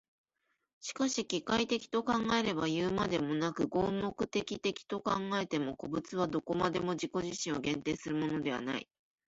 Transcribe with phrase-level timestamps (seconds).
[0.79, 8.89] しかし機械的と考えればいうまでもなく、合目的的と考えても、個物はどこまでも自己自身を限定するものではない。